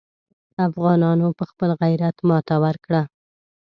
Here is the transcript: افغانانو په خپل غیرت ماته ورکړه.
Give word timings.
افغانانو 0.67 1.27
په 1.37 1.43
خپل 1.51 1.69
غیرت 1.81 2.15
ماته 2.27 2.55
ورکړه. 2.63 3.01